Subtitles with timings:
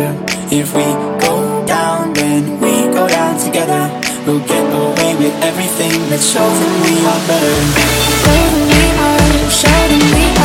[0.00, 0.24] Clever.
[0.50, 0.84] If we
[1.20, 3.82] go down, then we go down together.
[4.26, 7.56] We'll get away with everything that shows that we are better.
[8.24, 10.39] Them we are, show them we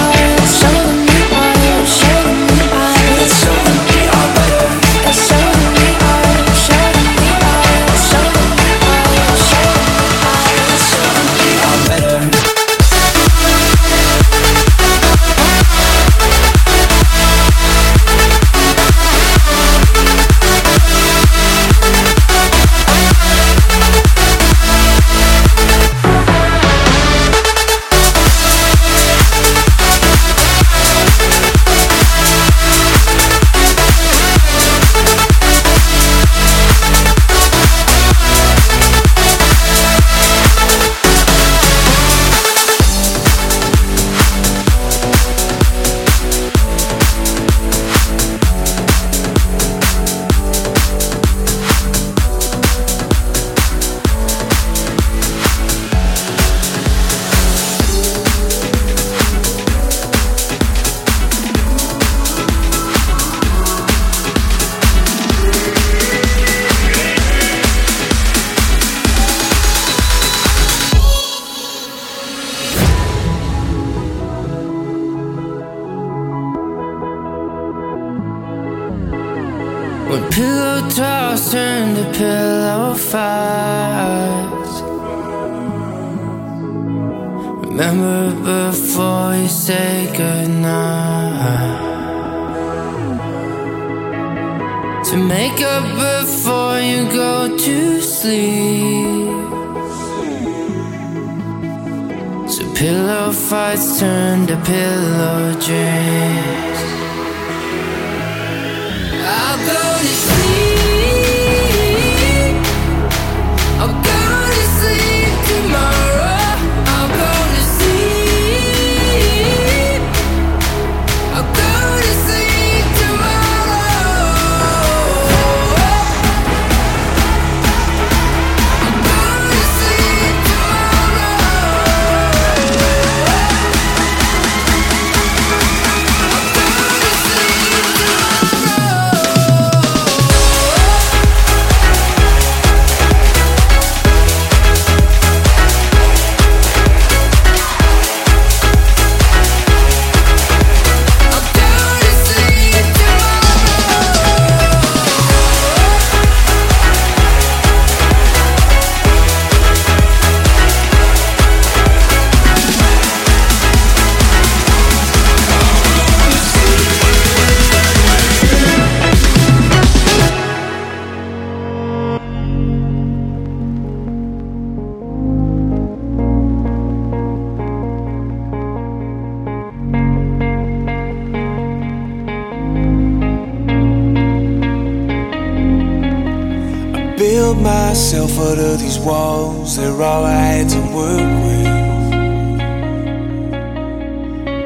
[187.45, 191.67] build myself out of these walls, they're all I had to work with.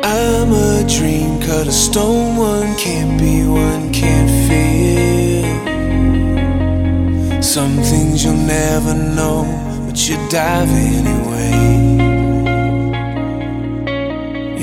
[0.05, 5.49] I'm a dream cut of stone, one can't be, one can't feel.
[7.43, 9.43] Some things you'll never know,
[9.85, 11.51] but you dive anyway.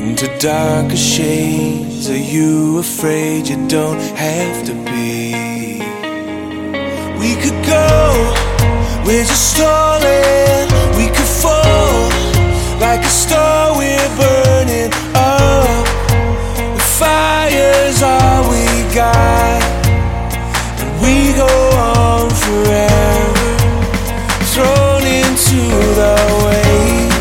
[0.00, 5.45] Into darker shades, are you afraid you don't have to be?
[7.26, 8.32] We could go,
[9.04, 10.68] we're just stalling.
[10.96, 12.08] We could fall
[12.78, 15.86] like a star, we're burning up.
[16.76, 19.60] The fire's all we got,
[20.78, 23.50] and we go on forever.
[24.54, 25.62] Thrown into
[26.00, 26.14] the
[26.46, 27.16] waves.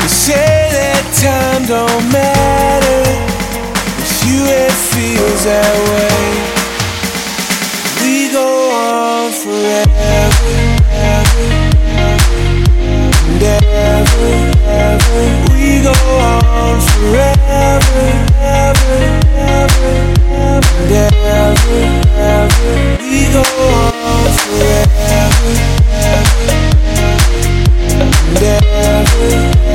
[0.00, 3.02] They say that time don't matter.
[3.98, 5.81] With you, it feels that way.
[16.80, 18.06] forever,
[18.38, 19.02] ever,
[19.34, 19.94] ever,
[21.34, 21.82] ever,
[22.16, 22.72] ever.
[23.02, 25.54] We go on forever,
[25.90, 26.52] ever,
[28.42, 29.30] ever,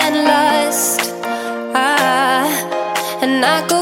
[0.00, 1.00] And lust.
[1.74, 2.48] Ah,
[3.22, 3.81] and I go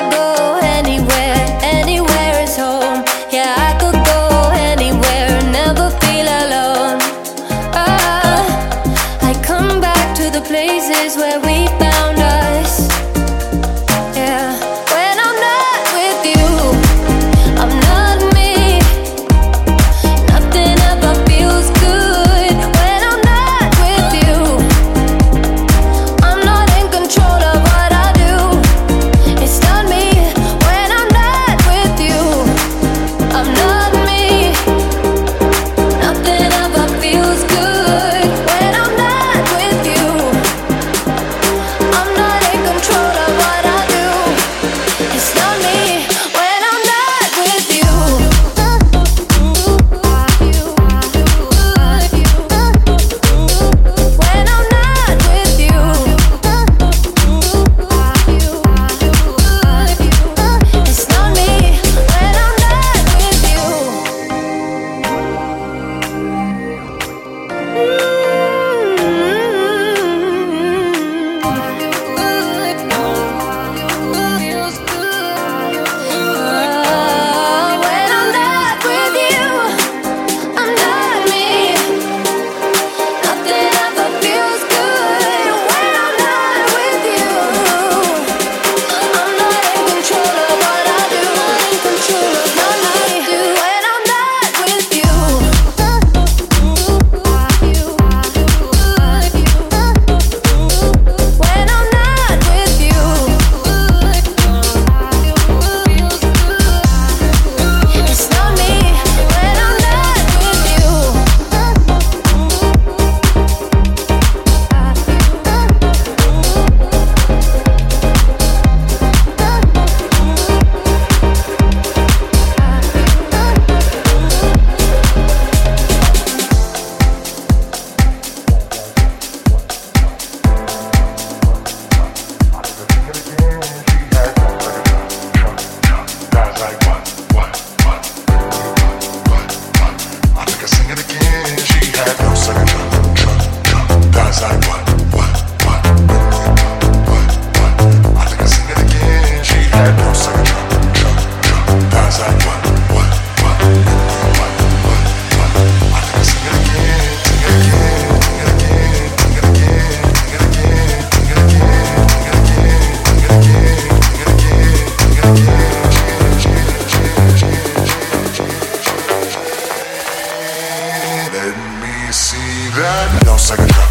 [172.77, 173.23] that.
[173.25, 173.90] No second thought.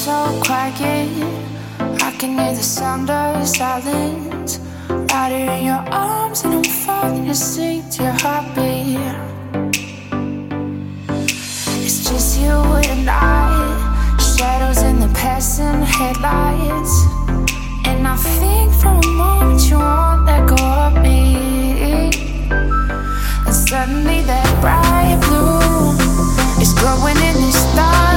[0.00, 0.72] so quiet.
[1.78, 4.58] I can hear the sound of silence.
[4.88, 8.96] Right here in your arms, and I'm falling asleep to your heartbeat.
[11.84, 12.56] It's just you
[12.92, 16.94] and I, shadows in the passing headlights.
[17.84, 22.08] And I think for a moment you won't let go of me.
[23.46, 25.92] And suddenly that bright blue
[26.62, 28.09] is glowing in the dark.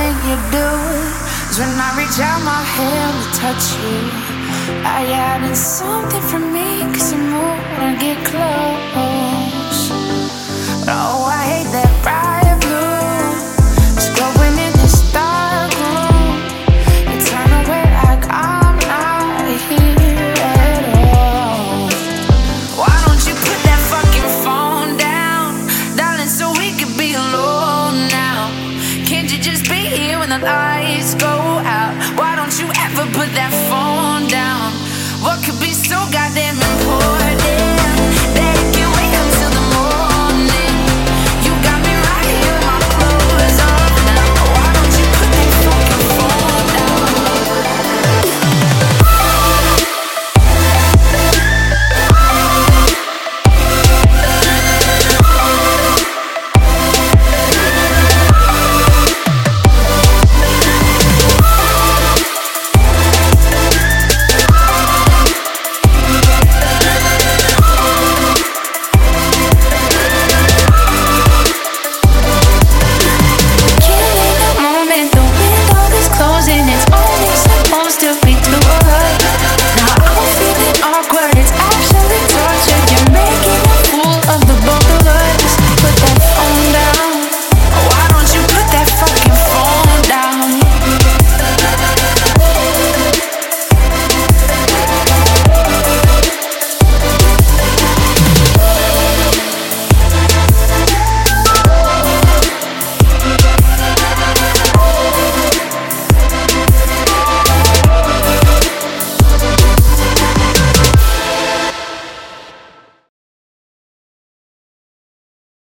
[0.00, 0.68] thing you do
[1.50, 3.98] is when I reach out my hand to touch you.
[4.98, 9.80] I added something for me, cause you move when I get close.
[10.96, 12.29] Oh, I hate that ride.